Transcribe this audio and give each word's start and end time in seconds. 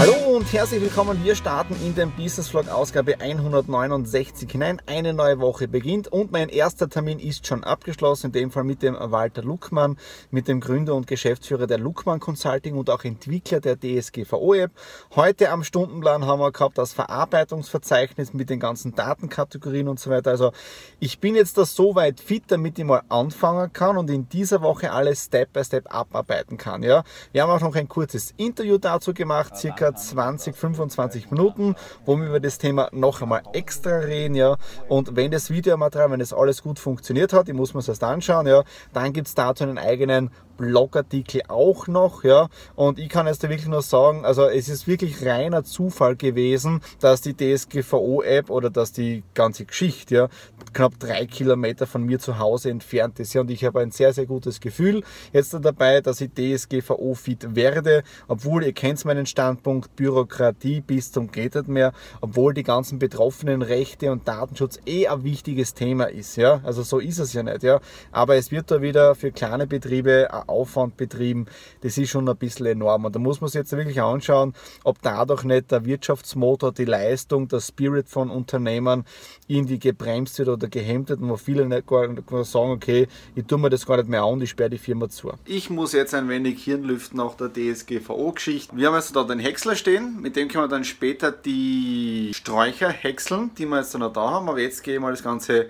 Hallo 0.00 0.36
und 0.36 0.52
herzlich 0.52 0.80
willkommen. 0.80 1.24
Wir 1.24 1.34
starten 1.34 1.74
in 1.84 1.92
den 1.92 2.12
Business 2.12 2.48
Vlog 2.48 2.68
Ausgabe 2.68 3.20
169 3.20 4.48
hinein. 4.48 4.80
Eine 4.86 5.12
neue 5.12 5.40
Woche 5.40 5.66
beginnt 5.66 6.06
und 6.06 6.30
mein 6.30 6.50
erster 6.50 6.88
Termin 6.88 7.18
ist 7.18 7.48
schon 7.48 7.64
abgeschlossen. 7.64 8.26
In 8.26 8.32
dem 8.32 8.50
Fall 8.52 8.62
mit 8.62 8.80
dem 8.84 8.94
Walter 8.96 9.42
Luckmann, 9.42 9.96
mit 10.30 10.46
dem 10.46 10.60
Gründer 10.60 10.94
und 10.94 11.08
Geschäftsführer 11.08 11.66
der 11.66 11.78
Luckmann 11.78 12.20
Consulting 12.20 12.76
und 12.76 12.90
auch 12.90 13.02
Entwickler 13.02 13.58
der 13.58 13.76
DSGVO 13.76 14.54
App. 14.54 14.70
Heute 15.16 15.50
am 15.50 15.64
Stundenplan 15.64 16.24
haben 16.26 16.38
wir 16.38 16.52
gehabt 16.52 16.78
das 16.78 16.92
Verarbeitungsverzeichnis 16.92 18.32
mit 18.32 18.50
den 18.50 18.60
ganzen 18.60 18.94
Datenkategorien 18.94 19.88
und 19.88 19.98
so 19.98 20.10
weiter. 20.10 20.30
Also 20.30 20.52
ich 21.00 21.18
bin 21.18 21.34
jetzt 21.34 21.58
da 21.58 21.66
so 21.66 21.96
weit 21.96 22.20
fit, 22.20 22.44
damit 22.46 22.78
ich 22.78 22.84
mal 22.84 23.02
anfangen 23.08 23.72
kann 23.72 23.98
und 23.98 24.08
in 24.10 24.28
dieser 24.28 24.62
Woche 24.62 24.92
alles 24.92 25.24
Step 25.24 25.52
by 25.52 25.64
Step 25.64 25.92
abarbeiten 25.92 26.56
kann. 26.56 26.84
Ja, 26.84 27.02
wir 27.32 27.42
haben 27.42 27.50
auch 27.50 27.60
noch 27.60 27.74
ein 27.74 27.88
kurzes 27.88 28.32
Interview 28.36 28.78
dazu 28.78 29.12
gemacht, 29.12 29.56
circa 29.56 29.87
20, 29.94 30.56
25 30.56 31.30
Minuten, 31.30 31.74
wo 32.04 32.16
wir 32.16 32.26
über 32.26 32.40
das 32.40 32.58
Thema 32.58 32.88
noch 32.92 33.22
einmal 33.22 33.42
extra 33.52 33.98
reden, 33.98 34.34
ja. 34.34 34.56
Und 34.88 35.16
wenn 35.16 35.30
das 35.30 35.50
Videomaterial, 35.50 36.10
wenn 36.10 36.20
das 36.20 36.32
alles 36.32 36.62
gut 36.62 36.78
funktioniert 36.78 37.32
hat, 37.32 37.48
ich 37.48 37.54
muss 37.54 37.74
mir 37.74 37.80
das 37.80 37.88
erst 37.88 38.04
anschauen, 38.04 38.46
ja, 38.46 38.64
dann 38.92 39.12
gibt 39.12 39.28
es 39.28 39.34
dazu 39.34 39.64
einen 39.64 39.78
eigenen 39.78 40.30
Blogartikel 40.58 41.42
auch 41.48 41.86
noch, 41.86 42.24
ja. 42.24 42.48
Und 42.74 42.98
ich 42.98 43.08
kann 43.08 43.26
jetzt 43.26 43.42
da 43.42 43.48
wirklich 43.48 43.68
nur 43.68 43.80
sagen, 43.80 44.26
also 44.26 44.46
es 44.46 44.68
ist 44.68 44.86
wirklich 44.86 45.24
reiner 45.24 45.64
Zufall 45.64 46.16
gewesen, 46.16 46.82
dass 47.00 47.22
die 47.22 47.34
DSGVO-App 47.34 48.50
oder 48.50 48.68
dass 48.68 48.92
die 48.92 49.22
ganze 49.32 49.64
Geschichte, 49.64 50.14
ja, 50.14 50.28
knapp 50.74 50.98
drei 50.98 51.24
Kilometer 51.24 51.86
von 51.86 52.02
mir 52.02 52.18
zu 52.18 52.38
Hause 52.38 52.70
entfernt 52.70 53.18
ist. 53.20 53.32
Ja, 53.32 53.40
und 53.40 53.50
ich 53.50 53.64
habe 53.64 53.80
ein 53.80 53.90
sehr, 53.90 54.12
sehr 54.12 54.26
gutes 54.26 54.60
Gefühl 54.60 55.02
jetzt 55.32 55.56
dabei, 55.58 56.02
dass 56.02 56.20
ich 56.20 56.30
DSGVO-fit 56.34 57.54
werde, 57.54 58.02
obwohl 58.26 58.64
ihr 58.64 58.72
kennt 58.72 58.98
meinen 59.04 59.26
Standpunkt, 59.26 59.94
Bürokratie 59.96 60.80
bis 60.80 61.12
zum 61.12 61.30
geht 61.30 61.54
nicht 61.54 61.68
mehr, 61.68 61.92
obwohl 62.20 62.52
die 62.52 62.64
ganzen 62.64 62.98
betroffenen 62.98 63.62
Rechte 63.62 64.10
und 64.10 64.26
Datenschutz 64.26 64.80
eh 64.86 65.06
ein 65.06 65.22
wichtiges 65.22 65.74
Thema 65.74 66.04
ist, 66.04 66.36
ja. 66.36 66.60
Also 66.64 66.82
so 66.82 66.98
ist 66.98 67.18
es 67.18 67.32
ja 67.32 67.44
nicht, 67.44 67.62
ja. 67.62 67.80
Aber 68.10 68.34
es 68.34 68.50
wird 68.50 68.70
da 68.70 68.82
wieder 68.82 69.14
für 69.14 69.30
kleine 69.30 69.66
Betriebe 69.66 70.28
Aufwand 70.48 70.96
betrieben, 70.96 71.46
das 71.82 71.98
ist 71.98 72.10
schon 72.10 72.28
ein 72.28 72.36
bisschen 72.36 72.66
enorm. 72.66 73.04
Und 73.04 73.14
da 73.14 73.18
muss 73.18 73.40
man 73.40 73.48
sich 73.48 73.58
jetzt 73.58 73.72
wirklich 73.72 74.00
anschauen, 74.00 74.54
ob 74.84 75.00
dadurch 75.02 75.44
nicht 75.44 75.70
der 75.70 75.84
Wirtschaftsmotor, 75.84 76.72
die 76.72 76.84
Leistung, 76.84 77.48
der 77.48 77.60
Spirit 77.60 78.08
von 78.08 78.30
Unternehmen 78.30 79.04
irgendwie 79.46 79.78
gebremst 79.78 80.38
wird 80.38 80.48
oder 80.48 80.68
gehemmt 80.68 81.08
wird, 81.08 81.20
wo 81.22 81.36
viele 81.36 81.66
nicht 81.66 81.86
gar, 81.86 82.08
gar 82.08 82.44
sagen, 82.44 82.70
okay, 82.70 83.08
ich 83.34 83.44
tue 83.46 83.58
mir 83.58 83.70
das 83.70 83.86
gar 83.86 83.96
nicht 83.96 84.08
mehr 84.08 84.22
an, 84.22 84.40
ich 84.40 84.50
sperre 84.50 84.70
die 84.70 84.78
Firma 84.78 85.08
zu. 85.08 85.32
Ich 85.44 85.70
muss 85.70 85.92
jetzt 85.92 86.14
ein 86.14 86.28
wenig 86.28 86.62
Hirn 86.62 86.82
lüften 86.82 87.18
nach 87.18 87.34
der 87.34 87.52
DSGVO-Geschichte. 87.52 88.76
Wir 88.76 88.88
haben 88.88 88.94
jetzt 88.94 89.14
da 89.14 89.24
den 89.24 89.38
Häcksler 89.38 89.76
stehen, 89.76 90.20
mit 90.20 90.36
dem 90.36 90.48
können 90.48 90.64
wir 90.64 90.68
dann 90.68 90.84
später 90.84 91.32
die 91.32 92.32
Sträucher 92.34 92.88
häckseln, 92.88 93.50
die 93.56 93.66
wir 93.66 93.78
jetzt 93.78 93.96
noch 93.96 94.12
da 94.12 94.30
haben, 94.30 94.48
aber 94.48 94.60
jetzt 94.60 94.82
gehe 94.82 94.94
ich 94.94 95.00
mal 95.00 95.10
das 95.10 95.22
Ganze 95.22 95.66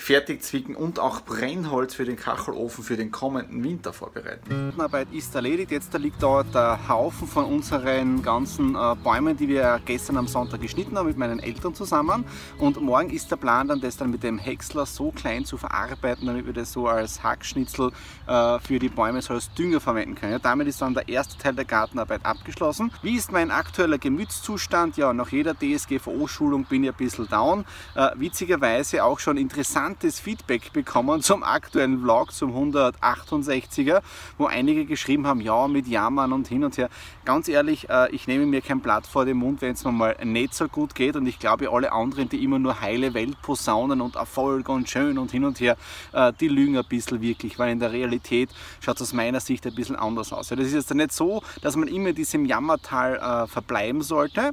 fertig 0.00 0.42
zwicken 0.42 0.74
und 0.74 0.98
auch 0.98 1.20
Brennholz 1.20 1.94
für 1.94 2.04
den 2.04 2.16
Kachelofen 2.16 2.82
für 2.82 2.96
den 2.96 3.10
kommenden 3.10 3.62
Winter 3.62 3.92
vorbereiten. 3.92 4.72
Die 4.74 4.80
Arbeit 4.80 5.08
ist 5.12 5.34
erledigt. 5.34 5.70
Jetzt 5.70 5.92
liegt 5.98 6.22
da 6.22 6.42
der 6.42 6.88
Haufen 6.88 7.28
von 7.28 7.44
unseren 7.44 8.22
ganzen 8.22 8.74
äh, 8.74 8.96
Bäumen, 9.02 9.36
die 9.36 9.48
wir 9.48 9.80
gestern 9.84 10.16
am 10.16 10.26
Sonntag 10.26 10.62
geschnitten 10.62 10.96
haben 10.96 11.06
mit 11.06 11.18
meinen 11.18 11.38
Eltern 11.38 11.74
zusammen. 11.74 12.24
Und 12.58 12.80
morgen 12.80 13.10
ist 13.10 13.30
der 13.30 13.36
Plan 13.36 13.68
dann, 13.68 13.80
das 13.80 13.96
dann 13.98 14.10
mit 14.10 14.22
dem 14.22 14.38
Häcksler 14.38 14.86
so 14.86 15.10
klein 15.10 15.44
zu 15.44 15.58
verarbeiten, 15.58 16.26
damit 16.26 16.46
wir 16.46 16.54
das 16.54 16.72
so 16.72 16.88
als 16.88 17.22
Hackschnitzel 17.22 17.92
äh, 18.26 18.58
für 18.60 18.78
die 18.78 18.88
Bäume 18.88 19.20
so 19.20 19.34
als 19.34 19.52
Dünger 19.52 19.80
verwenden 19.80 20.14
können. 20.14 20.40
Damit 20.42 20.66
ist 20.66 20.80
dann 20.80 20.94
der 20.94 21.08
erste 21.08 21.36
Teil 21.36 21.54
der 21.54 21.66
Gartenarbeit 21.66 22.24
abgeschlossen. 22.24 22.90
Wie 23.02 23.16
ist 23.16 23.32
mein 23.32 23.50
aktueller 23.50 23.98
Gemütszustand? 23.98 24.96
Ja, 24.96 25.12
nach 25.12 25.28
jeder 25.28 25.54
DSGVO-Schulung 25.54 26.64
bin 26.64 26.84
ich 26.84 26.90
ein 26.90 26.96
bisschen 26.96 27.28
down. 27.28 27.66
Äh, 27.94 28.08
witzigerweise 28.16 29.04
auch 29.04 29.18
schon 29.18 29.36
interessant 29.36 29.89
interessantes 29.90 30.20
Feedback 30.20 30.72
bekommen 30.72 31.20
zum 31.20 31.42
aktuellen 31.42 32.00
Vlog, 32.00 32.32
zum 32.32 32.52
168er, 32.52 34.02
wo 34.38 34.46
einige 34.46 34.84
geschrieben 34.84 35.26
haben, 35.26 35.40
ja, 35.40 35.66
mit 35.66 35.88
Jammern 35.88 36.32
und 36.32 36.46
hin 36.46 36.64
und 36.64 36.78
her. 36.78 36.88
Ganz 37.24 37.48
ehrlich, 37.48 37.88
äh, 37.90 38.08
ich 38.14 38.28
nehme 38.28 38.46
mir 38.46 38.60
kein 38.60 38.80
Blatt 38.80 39.06
vor 39.06 39.24
den 39.24 39.38
Mund, 39.38 39.60
wenn 39.62 39.72
es 39.72 39.84
mir 39.84 39.92
mal 39.92 40.16
nicht 40.24 40.54
so 40.54 40.68
gut 40.68 40.94
geht 40.94 41.16
und 41.16 41.26
ich 41.26 41.38
glaube, 41.38 41.70
alle 41.70 41.92
anderen, 41.92 42.28
die 42.28 42.42
immer 42.44 42.58
nur 42.58 42.80
heile 42.80 43.14
Welt 43.14 43.40
posaunen 43.42 44.00
und 44.00 44.14
Erfolg 44.14 44.68
und 44.68 44.88
schön 44.88 45.18
und 45.18 45.32
hin 45.32 45.44
und 45.44 45.60
her, 45.60 45.76
äh, 46.12 46.32
die 46.38 46.48
lügen 46.48 46.76
ein 46.76 46.84
bisschen 46.88 47.20
wirklich, 47.20 47.58
weil 47.58 47.72
in 47.72 47.80
der 47.80 47.92
Realität 47.92 48.50
schaut 48.80 48.96
es 48.96 49.02
aus 49.02 49.12
meiner 49.12 49.40
Sicht 49.40 49.66
ein 49.66 49.74
bisschen 49.74 49.96
anders 49.96 50.32
aus. 50.32 50.48
Das 50.48 50.58
ist 50.60 50.72
jetzt 50.72 50.94
nicht 50.94 51.12
so, 51.12 51.42
dass 51.62 51.74
man 51.74 51.88
immer 51.88 52.10
in 52.10 52.14
diesem 52.14 52.44
Jammertal 52.44 53.16
äh, 53.16 53.46
verbleiben 53.48 54.02
sollte, 54.02 54.52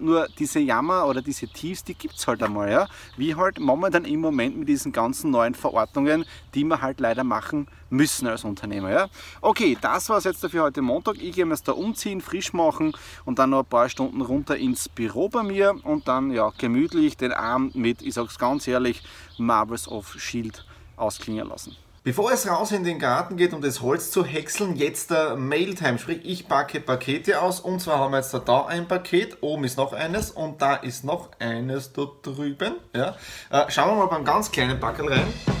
nur 0.00 0.28
diese 0.38 0.60
Jammer 0.60 1.06
oder 1.06 1.22
diese 1.22 1.48
Tiefs, 1.48 1.84
die 1.84 1.94
gibt 1.94 2.16
es 2.16 2.26
halt 2.26 2.42
einmal, 2.42 2.88
wie 3.16 3.34
halt 3.34 3.58
momentan 3.58 4.04
im 4.04 4.20
Moment 4.36 4.58
mit 4.58 4.68
diesen 4.68 4.92
ganzen 4.92 5.30
neuen 5.30 5.54
Verordnungen, 5.54 6.26
die 6.54 6.62
wir 6.64 6.82
halt 6.82 7.00
leider 7.00 7.24
machen 7.24 7.68
müssen 7.88 8.26
als 8.26 8.44
Unternehmer. 8.44 8.90
Ja? 8.90 9.08
Okay, 9.40 9.78
das 9.80 10.10
war 10.10 10.18
es 10.18 10.24
jetzt 10.24 10.46
für 10.46 10.60
heute 10.60 10.82
Montag. 10.82 11.16
Ich 11.16 11.34
gehe 11.34 11.46
mir 11.46 11.54
jetzt 11.54 11.66
da 11.66 11.72
umziehen, 11.72 12.20
frisch 12.20 12.52
machen 12.52 12.92
und 13.24 13.38
dann 13.38 13.50
noch 13.50 13.60
ein 13.60 13.64
paar 13.64 13.88
Stunden 13.88 14.20
runter 14.20 14.54
ins 14.58 14.90
Büro 14.90 15.30
bei 15.30 15.42
mir 15.42 15.74
und 15.84 16.06
dann 16.06 16.30
ja 16.30 16.52
gemütlich 16.58 17.16
den 17.16 17.32
Abend 17.32 17.76
mit, 17.76 18.02
ich 18.02 18.12
sag's 18.12 18.38
ganz 18.38 18.68
ehrlich, 18.68 19.02
Marvels 19.38 19.88
of 19.88 20.20
Shield 20.20 20.66
ausklingen 20.96 21.48
lassen. 21.48 21.74
Bevor 22.06 22.30
es 22.30 22.48
raus 22.48 22.70
in 22.70 22.84
den 22.84 23.00
Garten 23.00 23.36
geht, 23.36 23.52
um 23.52 23.60
das 23.60 23.82
Holz 23.82 24.12
zu 24.12 24.24
häckseln, 24.24 24.76
jetzt 24.76 25.10
der 25.10 25.34
Mailtime. 25.34 25.98
Sprich, 25.98 26.20
ich 26.22 26.46
packe 26.46 26.78
Pakete 26.78 27.42
aus. 27.42 27.58
Und 27.58 27.80
zwar 27.80 27.98
haben 27.98 28.12
wir 28.12 28.18
jetzt 28.18 28.32
da 28.32 28.64
ein 28.66 28.86
Paket, 28.86 29.38
oben 29.40 29.64
ist 29.64 29.76
noch 29.76 29.92
eines 29.92 30.30
und 30.30 30.62
da 30.62 30.76
ist 30.76 31.02
noch 31.02 31.30
eines 31.40 31.94
da 31.94 32.06
drüben. 32.22 32.74
Ja. 32.94 33.16
Äh, 33.50 33.68
schauen 33.72 33.88
wir 33.88 34.04
mal 34.04 34.06
beim 34.06 34.24
ganz 34.24 34.52
kleinen 34.52 34.78
Packel 34.78 35.08
rein. 35.08 35.55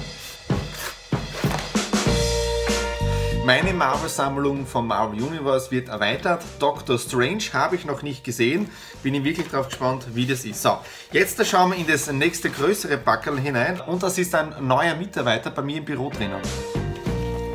Meine 3.46 3.72
Marvel-Sammlung 3.72 4.66
von 4.66 4.88
Marvel 4.88 5.22
Universe 5.22 5.70
wird 5.70 5.88
erweitert. 5.88 6.42
Doctor 6.58 6.98
Strange 6.98 7.44
habe 7.52 7.76
ich 7.76 7.84
noch 7.84 8.02
nicht 8.02 8.24
gesehen. 8.24 8.68
Bin 9.04 9.14
ich 9.14 9.22
wirklich 9.22 9.46
darauf 9.46 9.68
gespannt, 9.68 10.04
wie 10.14 10.26
das 10.26 10.44
ist. 10.44 10.60
So, 10.60 10.78
jetzt 11.12 11.46
schauen 11.46 11.70
wir 11.70 11.78
in 11.78 11.86
das 11.86 12.10
nächste 12.10 12.50
größere 12.50 12.98
Packerl 12.98 13.38
hinein. 13.38 13.80
Und 13.80 14.02
das 14.02 14.18
ist 14.18 14.34
ein 14.34 14.66
neuer 14.66 14.96
Mitarbeiter 14.96 15.52
bei 15.52 15.62
mir 15.62 15.76
im 15.76 15.84
Büro 15.84 16.10
drinnen. 16.10 16.42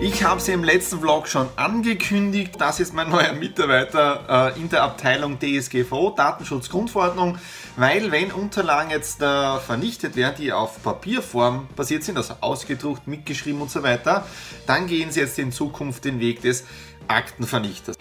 Ich 0.03 0.23
habe 0.23 0.41
sie 0.41 0.51
im 0.51 0.63
letzten 0.63 0.99
Vlog 0.99 1.27
schon 1.27 1.47
angekündigt. 1.57 2.53
Das 2.57 2.79
ist 2.79 2.91
mein 2.91 3.11
neuer 3.11 3.33
Mitarbeiter 3.33 4.51
äh, 4.55 4.59
in 4.59 4.67
der 4.67 4.81
Abteilung 4.81 5.37
DSGVO, 5.37 6.15
Datenschutzgrundverordnung, 6.17 7.37
weil 7.75 8.11
wenn 8.11 8.31
Unterlagen 8.31 8.89
jetzt 8.89 9.21
äh, 9.21 9.59
vernichtet 9.59 10.15
werden, 10.15 10.37
die 10.39 10.51
auf 10.53 10.81
Papierform 10.81 11.67
basiert 11.75 12.03
sind, 12.03 12.17
also 12.17 12.33
ausgedruckt, 12.41 13.05
mitgeschrieben 13.05 13.61
und 13.61 13.69
so 13.69 13.83
weiter, 13.83 14.25
dann 14.65 14.87
gehen 14.87 15.11
sie 15.11 15.19
jetzt 15.19 15.37
in 15.37 15.51
Zukunft 15.51 16.03
den 16.03 16.19
Weg 16.19 16.41
des 16.41 16.65
Aktenvernichters. 17.07 17.95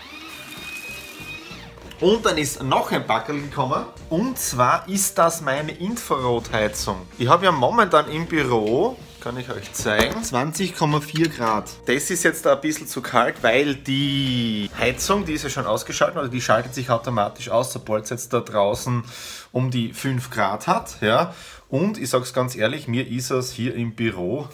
Und 2.00 2.25
dann 2.25 2.38
ist 2.38 2.62
noch 2.62 2.93
ein 2.93 3.06
Backel 3.06 3.43
gekommen. 3.43 3.85
Und 4.08 4.38
zwar 4.38 4.88
ist 4.88 5.19
das 5.19 5.43
meine 5.43 5.73
Infrarotheizung. 5.73 7.03
Ich 7.19 7.29
habe 7.29 7.44
ja 7.44 7.53
momentan 7.53 8.11
im 8.11 8.25
Büro 8.25 8.96
kann 9.20 9.37
ich 9.37 9.50
euch 9.50 9.72
zeigen. 9.72 10.20
20,4 10.22 11.28
Grad. 11.28 11.70
Das 11.87 12.11
ist 12.11 12.25
jetzt 12.25 12.46
ein 12.46 12.61
bisschen 12.61 12.87
zu 12.87 13.02
kalt, 13.02 13.43
weil 13.43 13.75
die 13.75 14.70
Heizung, 14.78 15.25
die 15.25 15.34
ist 15.34 15.44
ja 15.44 15.50
schon 15.50 15.67
ausgeschaltet, 15.67 16.17
oder 16.17 16.28
die 16.28 16.40
schaltet 16.40 16.75
sich 16.75 16.90
automatisch 16.90 17.50
aus, 17.50 17.72
sobald 17.72 18.05
es 18.05 18.11
jetzt 18.11 18.32
da 18.32 18.40
draußen 18.40 19.05
um 19.52 19.70
die 19.70 19.93
5 19.93 20.31
Grad 20.31 20.67
hat. 20.67 21.00
Ja. 21.00 21.34
Und 21.69 21.99
ich 21.99 22.08
sage 22.11 22.25
es 22.25 22.32
ganz 22.32 22.56
ehrlich, 22.56 22.88
mir 22.88 23.06
ist 23.06 23.31
es 23.31 23.52
hier 23.52 23.75
im 23.75 23.94
Büro 23.94 24.49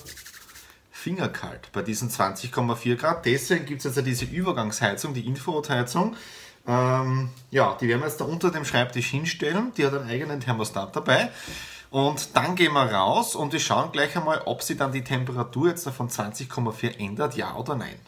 fingerkalt 0.91 1.71
bei 1.73 1.83
diesen 1.83 2.11
20,4 2.11 2.97
Grad. 2.97 3.25
Deswegen 3.25 3.65
gibt 3.65 3.85
es 3.85 3.95
jetzt 3.95 4.07
diese 4.07 4.25
Übergangsheizung, 4.25 5.15
die 5.15 5.27
Infrarotheizung. 5.27 6.17
Ähm, 6.67 7.31
ja, 7.51 7.77
die 7.81 7.89
werden 7.89 8.01
wir 8.01 8.09
jetzt 8.09 8.21
da 8.21 8.25
unter 8.25 8.51
dem 8.51 8.65
Schreibtisch 8.65 9.07
hinstellen. 9.07 9.73
Die 9.77 9.87
hat 9.87 9.95
einen 9.95 10.09
eigenen 10.09 10.41
Thermostat 10.41 10.97
dabei. 10.97 11.31
Und 11.91 12.37
dann 12.37 12.57
gehen 12.57 12.73
wir 12.73 12.93
raus 12.93 13.35
und 13.35 13.53
wir 13.53 13.61
schauen 13.61 13.93
gleich 13.93 14.17
einmal, 14.17 14.43
ob 14.45 14.63
sie 14.63 14.77
dann 14.77 14.93
die 14.93 15.05
Temperatur 15.05 15.69
jetzt 15.69 15.89
von 15.89 16.09
20,4 16.09 16.99
ändert, 16.99 17.37
ja 17.37 17.55
oder 17.57 17.75
nein. 17.75 17.99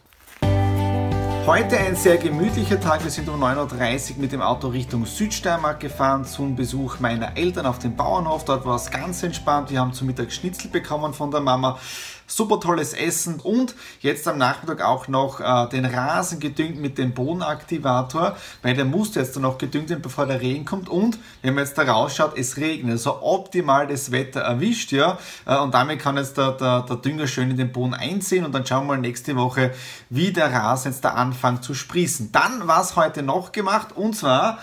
Heute 1.49 1.79
ein 1.79 1.95
sehr 1.95 2.17
gemütlicher 2.17 2.79
Tag. 2.79 3.03
Wir 3.03 3.09
sind 3.09 3.27
um 3.27 3.43
9.30 3.43 4.11
Uhr 4.11 4.17
mit 4.19 4.31
dem 4.31 4.39
Auto 4.39 4.67
Richtung 4.67 5.07
Südsteiermark 5.07 5.79
gefahren 5.79 6.23
zum 6.23 6.55
Besuch 6.55 6.99
meiner 6.99 7.35
Eltern 7.37 7.65
auf 7.65 7.79
dem 7.79 7.95
Bauernhof. 7.95 8.45
Dort 8.45 8.67
war 8.67 8.75
es 8.75 8.91
ganz 8.91 9.23
entspannt. 9.23 9.71
Wir 9.71 9.79
haben 9.79 9.91
zum 9.91 10.05
Mittag 10.05 10.31
Schnitzel 10.31 10.69
bekommen 10.69 11.11
von 11.11 11.31
der 11.31 11.41
Mama 11.41 11.79
super 12.27 12.59
tolles 12.59 12.93
Essen 12.93 13.39
und 13.39 13.73
jetzt 14.01 14.27
am 14.27 14.37
Nachmittag 14.37 14.83
auch 14.85 15.07
noch 15.07 15.39
äh, 15.39 15.67
den 15.69 15.85
Rasen 15.85 16.39
gedüngt 16.39 16.79
mit 16.79 16.99
dem 16.99 17.15
Bodenaktivator, 17.15 18.37
weil 18.61 18.75
der 18.75 18.85
muss 18.85 19.15
jetzt 19.15 19.35
dann 19.35 19.41
noch 19.41 19.57
gedüngt 19.57 19.89
werden, 19.89 20.03
bevor 20.03 20.27
der 20.27 20.39
Regen 20.39 20.63
kommt 20.63 20.89
und 20.89 21.17
wenn 21.41 21.55
man 21.55 21.63
jetzt 21.63 21.75
da 21.79 21.91
rausschaut, 21.91 22.37
es 22.37 22.57
regnet, 22.57 22.91
also 22.91 23.23
optimal 23.23 23.87
das 23.87 24.11
Wetter 24.11 24.41
erwischt, 24.41 24.91
ja, 24.91 25.17
äh, 25.47 25.57
und 25.57 25.73
damit 25.73 25.99
kann 25.99 26.17
jetzt 26.17 26.37
der, 26.37 26.51
der, 26.51 26.81
der 26.81 26.97
Dünger 26.97 27.25
schön 27.25 27.49
in 27.49 27.57
den 27.57 27.71
Boden 27.71 27.95
einziehen 27.95 28.45
und 28.45 28.53
dann 28.53 28.63
schauen 28.63 28.85
wir 28.85 28.95
mal 28.95 28.99
nächste 28.99 29.35
Woche, 29.35 29.73
wie 30.11 30.31
der 30.31 30.53
Rasen 30.53 30.91
jetzt 30.91 31.03
da 31.03 31.09
anfängt 31.09 31.38
zu 31.61 31.73
sprießen. 31.73 32.31
Dann 32.31 32.67
was 32.67 32.95
heute 32.95 33.23
noch 33.23 33.51
gemacht 33.51 33.89
und 33.95 34.15
zwar 34.15 34.59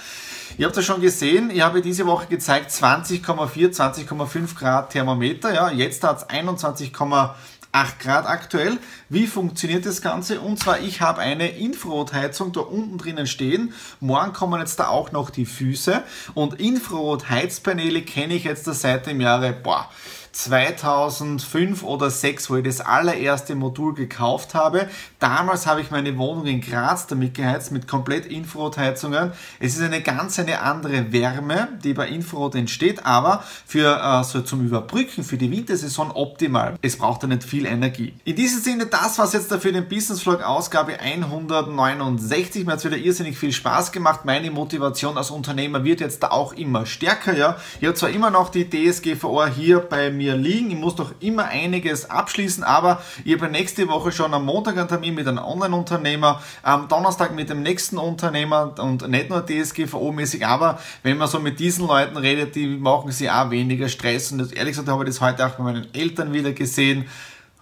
Ihr 0.58 0.66
habt 0.66 0.76
es 0.76 0.86
schon 0.86 1.02
gesehen, 1.02 1.50
ich 1.50 1.60
habe 1.60 1.82
diese 1.82 2.06
Woche 2.06 2.28
gezeigt 2.28 2.70
20,4, 2.70 3.76
20,5 3.76 4.54
Grad 4.54 4.90
Thermometer. 4.90 5.52
Ja, 5.52 5.70
jetzt 5.70 6.02
hat 6.02 6.18
es 6.18 6.28
21,8 6.30 7.32
8 7.76 8.00
Grad 8.00 8.26
aktuell. 8.26 8.78
Wie 9.10 9.26
funktioniert 9.26 9.84
das 9.84 10.00
Ganze? 10.00 10.40
Und 10.40 10.58
zwar, 10.58 10.80
ich 10.80 11.02
habe 11.02 11.20
eine 11.20 11.48
Infrarotheizung 11.48 12.52
da 12.52 12.60
unten 12.60 12.96
drinnen 12.96 13.26
stehen. 13.26 13.74
Morgen 14.00 14.32
kommen 14.32 14.58
jetzt 14.60 14.80
da 14.80 14.88
auch 14.88 15.12
noch 15.12 15.28
die 15.28 15.44
Füße. 15.44 16.02
Und 16.32 16.58
Infrarot-Heizpaneele 16.58 18.00
kenne 18.00 18.34
ich 18.34 18.44
jetzt 18.44 18.64
seit 18.64 19.06
dem 19.06 19.20
Jahre, 19.20 19.52
boah, 19.52 19.90
2005 20.36 21.82
oder 21.82 22.10
2006, 22.10 22.50
wo 22.50 22.56
ich 22.56 22.64
das 22.64 22.80
allererste 22.82 23.54
Modul 23.54 23.94
gekauft 23.94 24.54
habe. 24.54 24.88
Damals 25.18 25.66
habe 25.66 25.80
ich 25.80 25.90
meine 25.90 26.16
Wohnung 26.18 26.44
in 26.46 26.60
Graz 26.60 27.06
damit 27.06 27.34
geheizt 27.34 27.72
mit 27.72 27.88
komplett 27.88 28.26
Infrarotheizungen. 28.26 29.32
Es 29.60 29.76
ist 29.76 29.82
eine 29.82 30.02
ganz 30.02 30.38
eine 30.38 30.60
andere 30.60 31.10
Wärme, 31.12 31.68
die 31.82 31.94
bei 31.94 32.08
Infrarot 32.08 32.54
entsteht, 32.54 33.06
aber 33.06 33.44
für 33.66 33.98
äh, 33.98 34.24
so 34.24 34.42
zum 34.42 34.64
Überbrücken 34.64 35.24
für 35.24 35.38
die 35.38 35.50
Wintersaison 35.50 36.10
optimal. 36.10 36.76
Es 36.82 36.98
braucht 36.98 37.22
ja 37.22 37.28
nicht 37.28 37.44
viel 37.44 37.64
Energie. 37.64 38.12
In 38.24 38.36
diesem 38.36 38.60
Sinne, 38.60 38.86
das 38.86 39.18
was 39.18 39.32
jetzt 39.32 39.50
dafür 39.50 39.72
den 39.72 39.88
Business 39.88 40.20
Vlog 40.20 40.42
Ausgabe 40.42 41.00
169. 41.00 42.66
Mir 42.66 42.72
hat 42.72 42.80
es 42.80 42.84
wieder 42.84 42.98
irrsinnig 42.98 43.38
viel 43.38 43.52
Spaß 43.52 43.90
gemacht. 43.90 44.24
Meine 44.24 44.50
Motivation 44.50 45.16
als 45.16 45.30
Unternehmer 45.30 45.82
wird 45.82 46.00
jetzt 46.00 46.22
da 46.22 46.28
auch 46.28 46.52
immer 46.52 46.84
stärker. 46.84 47.34
Ja, 47.34 47.56
ich 47.80 47.86
habe 47.86 47.96
zwar 47.96 48.10
immer 48.10 48.30
noch 48.30 48.50
die 48.50 48.68
DSGVO 48.68 49.46
hier 49.46 49.80
bei 49.80 50.10
mir 50.10 50.25
mir 50.26 50.36
liegen. 50.36 50.70
Ich 50.70 50.76
muss 50.76 50.96
doch 50.96 51.12
immer 51.20 51.44
einiges 51.44 52.10
abschließen, 52.10 52.64
aber 52.64 53.00
ich 53.24 53.34
habe 53.34 53.48
nächste 53.48 53.88
Woche 53.88 54.10
schon 54.10 54.34
am 54.34 54.44
Montag 54.44 54.76
einen 54.76 54.88
Termin 54.88 55.14
mit 55.14 55.28
einem 55.28 55.38
Online-Unternehmer, 55.38 56.42
am 56.62 56.88
Donnerstag 56.88 57.34
mit 57.34 57.48
dem 57.48 57.62
nächsten 57.62 57.98
Unternehmer 57.98 58.74
und 58.78 59.08
nicht 59.08 59.30
nur 59.30 59.46
DSGVO-mäßig, 59.46 60.44
aber 60.44 60.80
wenn 61.02 61.16
man 61.16 61.28
so 61.28 61.38
mit 61.38 61.60
diesen 61.60 61.86
Leuten 61.86 62.16
redet, 62.16 62.56
die 62.56 62.66
machen 62.66 63.12
sie 63.12 63.30
auch 63.30 63.50
weniger 63.50 63.88
Stress 63.88 64.32
und 64.32 64.40
ehrlich 64.52 64.72
gesagt 64.72 64.88
habe 64.88 65.04
ich 65.04 65.10
das 65.10 65.20
heute 65.20 65.46
auch 65.46 65.50
bei 65.50 65.62
meinen 65.62 65.86
Eltern 65.94 66.32
wieder 66.32 66.52
gesehen 66.52 67.06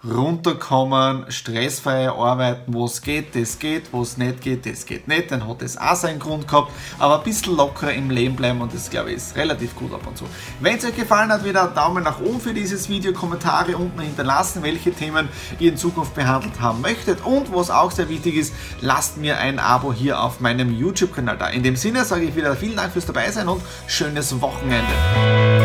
runterkommen, 0.09 1.25
stressfrei 1.29 2.09
arbeiten, 2.09 2.73
wo 2.73 2.85
es 2.85 3.01
geht, 3.01 3.35
das 3.35 3.59
geht, 3.59 3.91
wo 3.91 4.01
es 4.01 4.17
nicht 4.17 4.41
geht, 4.41 4.65
das 4.65 4.85
geht 4.85 5.07
nicht, 5.07 5.31
dann 5.31 5.47
hat 5.47 5.61
es 5.61 5.77
auch 5.77 5.95
seinen 5.95 6.19
Grund 6.19 6.47
gehabt, 6.47 6.71
aber 6.99 7.17
ein 7.17 7.23
bisschen 7.23 7.55
lockerer 7.55 7.93
im 7.93 8.09
Leben 8.09 8.35
bleiben 8.35 8.61
und 8.61 8.73
das 8.73 8.89
glaube 8.89 9.09
ich 9.09 9.15
ist 9.15 9.35
relativ 9.35 9.75
gut 9.75 9.93
ab 9.93 10.05
und 10.05 10.17
zu. 10.17 10.25
Wenn 10.59 10.77
es 10.77 10.85
euch 10.85 10.95
gefallen 10.95 11.31
hat, 11.31 11.43
wieder 11.43 11.67
Daumen 11.67 12.03
nach 12.03 12.19
oben 12.19 12.39
für 12.39 12.53
dieses 12.53 12.89
Video, 12.89 13.13
Kommentare 13.13 13.77
unten 13.77 14.01
hinterlassen, 14.01 14.61
welche 14.63 14.93
Themen 14.93 15.29
ihr 15.59 15.71
in 15.71 15.77
Zukunft 15.77 16.15
behandelt 16.15 16.59
haben 16.59 16.81
möchtet 16.81 17.25
und 17.25 17.53
was 17.53 17.71
auch 17.71 17.91
sehr 17.91 18.09
wichtig 18.09 18.35
ist, 18.35 18.53
lasst 18.81 19.17
mir 19.17 19.37
ein 19.37 19.59
Abo 19.59 19.93
hier 19.93 20.21
auf 20.21 20.39
meinem 20.39 20.71
YouTube-Kanal 20.71 21.37
da. 21.37 21.47
In 21.47 21.63
dem 21.63 21.75
Sinne 21.75 22.05
sage 22.05 22.25
ich 22.25 22.35
wieder 22.35 22.55
vielen 22.55 22.75
Dank 22.75 22.93
fürs 22.93 23.05
dabei 23.05 23.31
sein 23.31 23.47
und 23.47 23.61
schönes 23.87 24.39
Wochenende. 24.41 25.64